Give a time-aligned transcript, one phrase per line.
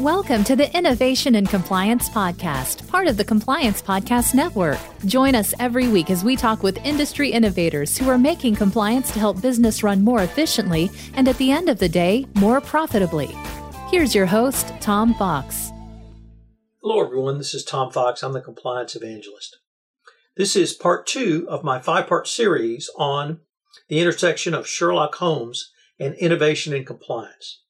[0.00, 4.80] Welcome to the Innovation and Compliance Podcast, part of the Compliance Podcast Network.
[5.06, 9.20] Join us every week as we talk with industry innovators who are making compliance to
[9.20, 13.28] help business run more efficiently and at the end of the day, more profitably.
[13.88, 15.70] Here's your host, Tom Fox.
[16.82, 17.38] Hello, everyone.
[17.38, 18.24] This is Tom Fox.
[18.24, 19.58] I'm the Compliance Evangelist.
[20.36, 23.42] This is part two of my five part series on
[23.88, 25.70] the intersection of Sherlock Holmes
[26.00, 27.60] and innovation and compliance.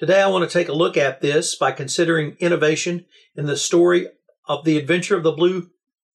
[0.00, 3.04] Today, I want to take a look at this by considering innovation
[3.36, 4.08] in the story
[4.48, 5.68] of the adventure of the Blue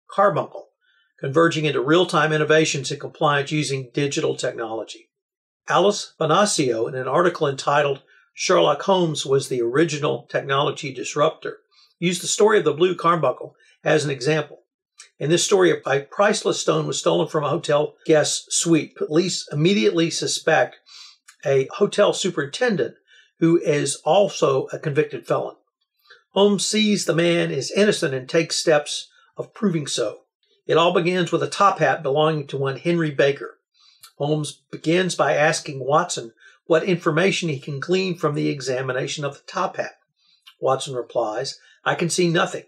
[0.09, 0.69] Carbuncle,
[1.19, 5.11] converging into real time innovations in compliance using digital technology.
[5.69, 8.01] Alice Bonasio, in an article entitled
[8.33, 11.59] Sherlock Holmes was the original technology disruptor,
[11.99, 14.63] used the story of the Blue Carbuncle as an example.
[15.19, 18.95] In this story, a priceless stone was stolen from a hotel guest suite.
[18.95, 20.77] Police immediately suspect
[21.45, 22.95] a hotel superintendent
[23.39, 25.55] who is also a convicted felon.
[26.29, 30.21] Holmes sees the man is innocent and takes steps of proving so.
[30.67, 33.59] It all begins with a top hat belonging to one Henry Baker.
[34.17, 36.33] Holmes begins by asking Watson
[36.65, 39.97] what information he can glean from the examination of the top hat.
[40.59, 42.63] Watson replies, I can see nothing.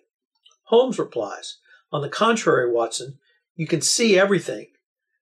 [0.63, 1.57] Holmes replies,
[1.91, 3.17] On the contrary, Watson,
[3.55, 4.67] you can see everything.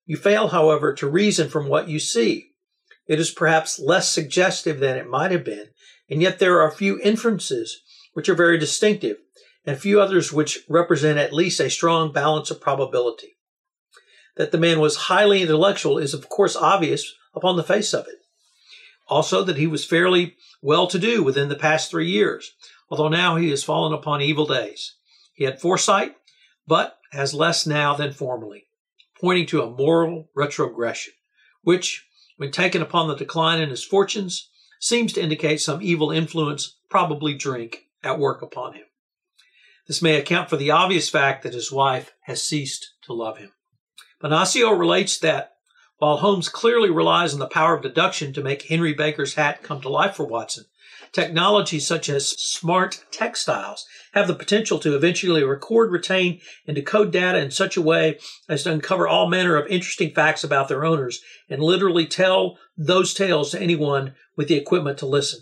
[0.06, 2.52] You fail, however, to reason from what you see.
[3.08, 5.70] It is perhaps less suggestive than it might have been,
[6.10, 7.82] and yet there are a few inferences
[8.14, 9.18] which are very distinctive,
[9.66, 13.38] and few others which represent at least a strong balance of probability.
[14.38, 18.16] That the man was highly intellectual is of course obvious upon the face of it.
[19.08, 22.52] Also that he was fairly well to do within the past three years,
[22.90, 24.96] although now he has fallen upon evil days.
[25.34, 26.16] He had foresight,
[26.68, 28.68] but has less now than formerly,
[29.20, 31.14] pointing to a moral retrogression,
[31.62, 32.06] which
[32.38, 37.34] when taken upon the decline in his fortunes, seems to indicate some evil influence, probably
[37.34, 38.84] drink, at work upon him.
[39.88, 43.52] This may account for the obvious fact that his wife has ceased to love him.
[44.22, 45.54] Bonasio relates that
[45.98, 49.82] while Holmes clearly relies on the power of deduction to make Henry Baker's hat come
[49.82, 50.66] to life for Watson,
[51.16, 57.40] Technologies such as smart textiles have the potential to eventually record, retain, and decode data
[57.40, 61.22] in such a way as to uncover all manner of interesting facts about their owners
[61.50, 65.40] and literally tell those tales to anyone with the equipment to listen.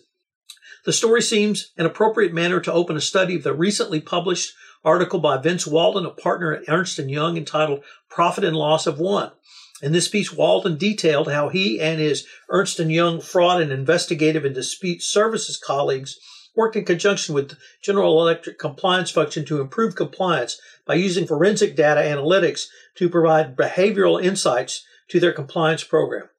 [0.86, 4.54] The story seems an appropriate manner to open a study of the recently published
[4.86, 9.00] article by Vince Walden, a partner at Ernst & Young entitled Profit and Loss of
[9.00, 9.32] One,
[9.84, 14.46] in this piece, Walden detailed how he and his Ernst & Young fraud and investigative
[14.46, 16.18] and dispute services colleagues
[16.56, 22.00] worked in conjunction with General Electric compliance function to improve compliance by using forensic data
[22.00, 26.30] analytics to provide behavioral insights to their compliance program.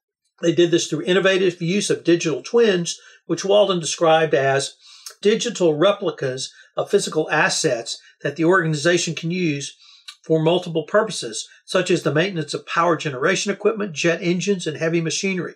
[0.41, 4.75] They did this through innovative use of digital twins, which Walden described as
[5.21, 9.77] digital replicas of physical assets that the organization can use
[10.24, 15.00] for multiple purposes, such as the maintenance of power generation equipment, jet engines, and heavy
[15.00, 15.54] machinery.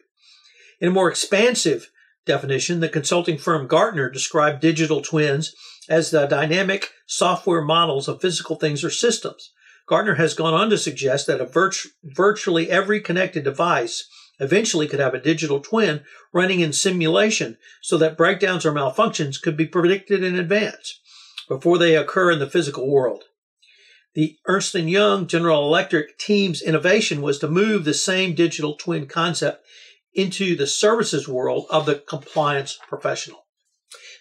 [0.79, 1.91] In a more expansive
[2.27, 5.55] definition, the consulting firm Gartner described digital twins
[5.89, 9.53] as the dynamic software models of physical things or systems.
[9.87, 14.07] Gartner has gone on to suggest that virtu- virtually every connected device
[14.39, 16.03] eventually could have a digital twin
[16.33, 21.01] running in simulation so that breakdowns or malfunctions could be predicted in advance
[21.49, 23.25] before they occur in the physical world.
[24.15, 29.07] The Ernst & Young General Electric team's innovation was to move the same digital twin
[29.07, 29.65] concept
[30.15, 33.47] into the services world of the compliance professional.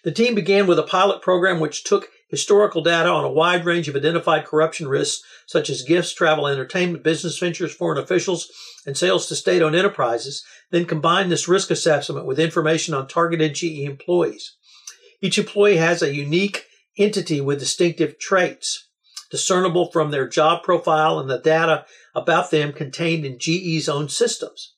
[0.03, 3.87] The team began with a pilot program which took historical data on a wide range
[3.87, 8.49] of identified corruption risks, such as gifts, travel, entertainment, business ventures, foreign officials,
[8.85, 13.55] and sales to state owned enterprises, then combined this risk assessment with information on targeted
[13.55, 14.55] GE employees.
[15.21, 16.65] Each employee has a unique
[16.97, 18.86] entity with distinctive traits
[19.29, 24.73] discernible from their job profile and the data about them contained in GE's own systems.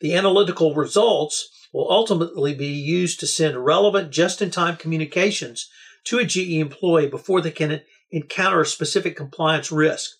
[0.00, 5.68] The analytical results will ultimately be used to send relevant just in time communications
[6.04, 10.10] to a GE employee before they can encounter a specific compliance risk.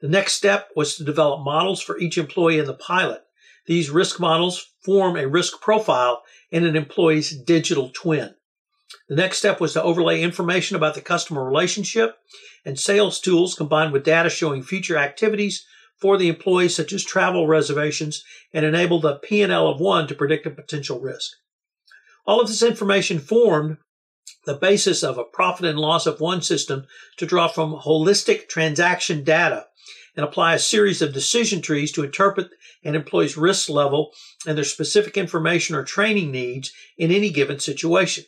[0.00, 3.22] The next step was to develop models for each employee in the pilot.
[3.66, 8.34] These risk models form a risk profile in an employee's digital twin.
[9.08, 12.16] The next step was to overlay information about the customer relationship
[12.64, 15.66] and sales tools combined with data showing future activities
[16.00, 20.46] for the employees such as travel reservations and enable the P&L of one to predict
[20.46, 21.32] a potential risk.
[22.26, 23.78] All of this information formed
[24.44, 26.86] the basis of a profit and loss of one system
[27.16, 29.66] to draw from holistic transaction data
[30.16, 32.50] and apply a series of decision trees to interpret
[32.84, 34.12] an employee's risk level
[34.46, 38.24] and their specific information or training needs in any given situation.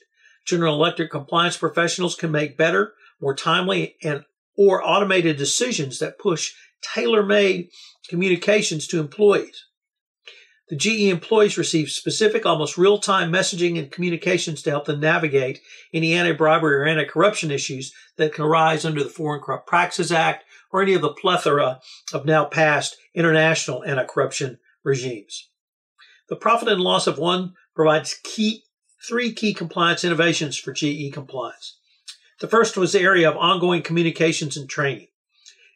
[0.46, 4.24] General Electric compliance professionals can make better, more timely, and
[4.56, 6.52] or automated decisions that push
[6.82, 7.70] tailor-made
[8.08, 9.64] communications to employees.
[10.68, 15.60] The GE employees receive specific, almost real-time messaging and communications to help them navigate
[15.92, 20.80] any anti-bribery or anti-corruption issues that can arise under the Foreign Corrupt Practices Act or
[20.80, 21.80] any of the plethora
[22.12, 25.48] of now passed international anti-corruption regimes.
[26.28, 28.62] The profit and loss of one provides key
[29.06, 31.78] three key compliance innovations for GE compliance.
[32.40, 35.08] The first was the area of ongoing communications and training.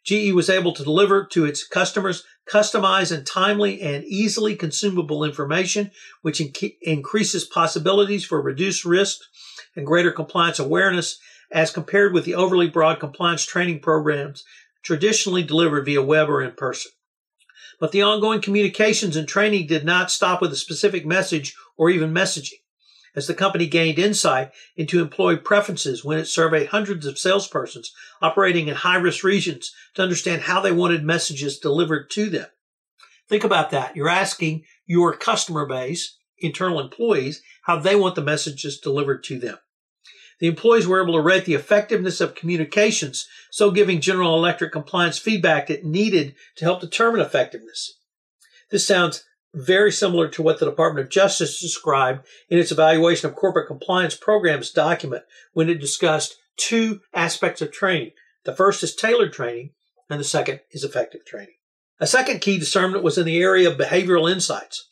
[0.03, 5.91] GE was able to deliver to its customers customized and timely and easily consumable information,
[6.21, 9.21] which inc- increases possibilities for reduced risk
[9.75, 11.17] and greater compliance awareness
[11.51, 14.43] as compared with the overly broad compliance training programs
[14.83, 16.91] traditionally delivered via web or in person.
[17.79, 22.13] But the ongoing communications and training did not stop with a specific message or even
[22.13, 22.59] messaging.
[23.15, 27.87] As the company gained insight into employee preferences when it surveyed hundreds of salespersons
[28.21, 32.47] operating in high risk regions to understand how they wanted messages delivered to them.
[33.29, 33.95] Think about that.
[33.95, 39.57] You're asking your customer base, internal employees, how they want the messages delivered to them.
[40.39, 45.17] The employees were able to rate the effectiveness of communications, so giving General Electric compliance
[45.17, 47.97] feedback that needed to help determine effectiveness.
[48.69, 49.23] This sounds
[49.55, 54.15] very similar to what the Department of Justice described in its evaluation of corporate compliance
[54.15, 55.23] programs document
[55.53, 58.11] when it discussed two aspects of training.
[58.43, 59.71] The first is tailored training,
[60.09, 61.55] and the second is effective training.
[61.99, 64.87] A second key discernment was in the area of behavioral insights.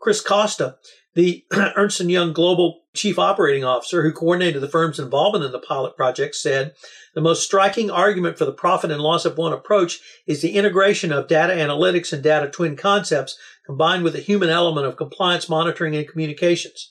[0.00, 0.76] Chris Costa
[1.14, 5.58] the Ernst & Young Global Chief Operating Officer, who coordinated the firm's involvement in the
[5.58, 6.74] pilot project, said,
[7.14, 11.12] the most striking argument for the profit and loss of one approach is the integration
[11.12, 13.36] of data analytics and data twin concepts
[13.70, 16.90] combined with a human element of compliance monitoring and communications.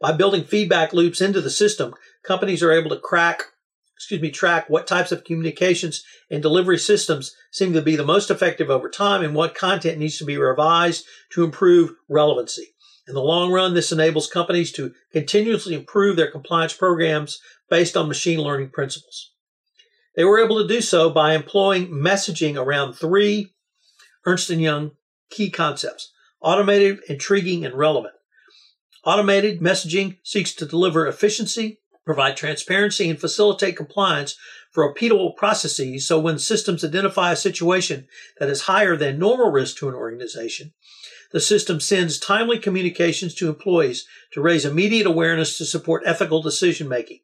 [0.00, 1.94] By building feedback loops into the system,
[2.24, 3.44] companies are able to crack,
[3.94, 8.32] excuse me, track what types of communications and delivery systems seem to be the most
[8.32, 12.74] effective over time and what content needs to be revised to improve relevancy.
[13.06, 17.40] In the long run, this enables companies to continuously improve their compliance programs
[17.70, 19.30] based on machine learning principles.
[20.16, 23.54] They were able to do so by employing messaging around three
[24.26, 24.90] Ernst & Young
[25.30, 28.14] key concepts, automated, intriguing, and relevant.
[29.04, 34.36] Automated messaging seeks to deliver efficiency, provide transparency, and facilitate compliance
[34.70, 38.06] for repeatable processes so when systems identify a situation
[38.38, 40.72] that is higher than normal risk to an organization,
[41.32, 46.88] the system sends timely communications to employees to raise immediate awareness to support ethical decision
[46.88, 47.20] making.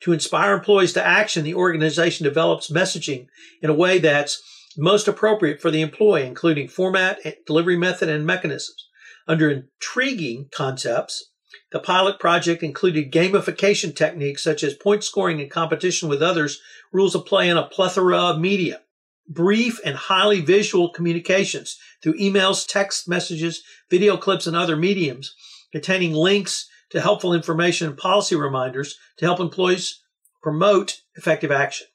[0.00, 3.28] To inspire employees to action, the organization develops messaging
[3.62, 4.42] in a way that's
[4.76, 8.88] most appropriate for the employee, including format, eh, delivery method, and mechanisms.
[9.28, 11.30] Under intriguing concepts,
[11.72, 16.60] the pilot project included gamification techniques such as point scoring and competition with others,
[16.92, 18.80] rules of play in a plethora of media
[19.28, 25.34] brief and highly visual communications through emails, text messages, video clips, and other mediums
[25.72, 30.00] containing links to helpful information and policy reminders to help employees
[30.42, 31.86] promote effective action.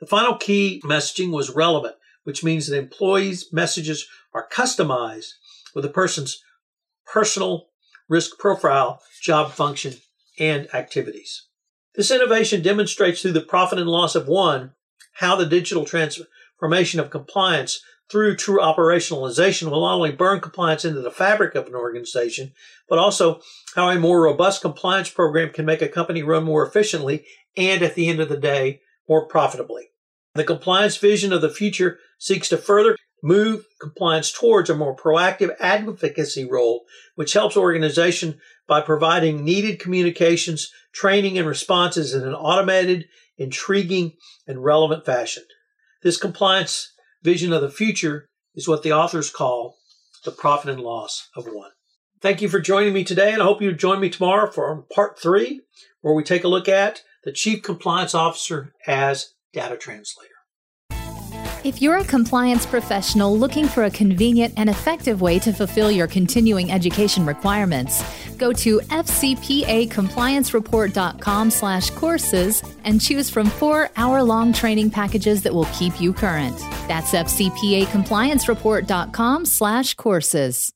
[0.00, 5.32] The final key messaging was relevant, which means that employees' messages are customized
[5.74, 6.42] with a person's
[7.06, 7.68] personal
[8.08, 9.94] risk profile, job function,
[10.38, 11.46] and activities.
[11.94, 14.72] This innovation demonstrates through the profit and loss of one
[15.14, 21.00] how the digital transformation of compliance through true operationalization will not only burn compliance into
[21.00, 22.52] the fabric of an organization,
[22.88, 23.40] but also
[23.74, 27.24] how a more robust compliance program can make a company run more efficiently
[27.56, 29.88] and at the end of the day, more profitably.
[30.34, 35.54] The compliance vision of the future seeks to further move compliance towards a more proactive
[35.58, 36.84] advocacy role,
[37.14, 43.06] which helps organization by providing needed communications, training, and responses in an automated,
[43.38, 44.12] intriguing,
[44.46, 45.44] and relevant fashion.
[46.02, 49.76] This compliance vision of the future is what the authors call
[50.24, 51.70] the profit and loss of one.
[52.20, 55.18] Thank you for joining me today, and I hope you join me tomorrow for part
[55.18, 55.62] three,
[56.00, 60.30] where we take a look at the Chief Compliance Officer as data translator.
[61.64, 66.06] If you're a compliance professional looking for a convenient and effective way to fulfill your
[66.06, 68.00] continuing education requirements,
[68.36, 76.00] go to fcpacompliancereport.com slash courses and choose from four hour-long training packages that will keep
[76.00, 76.56] you current.
[76.86, 80.75] That's fcpacompliancereport.com slash courses.